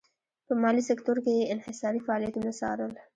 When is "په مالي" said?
0.47-0.83